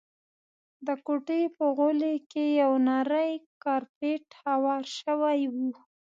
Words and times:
د 0.85 0.89
کوټې 1.05 1.41
په 1.57 1.65
غولي 1.77 2.15
کي 2.31 2.45
یو 2.61 2.73
نری 2.87 3.31
کارپېټ 3.63 4.25
هوار 4.43 4.83
شوی 4.99 5.41
وو. 5.55 5.69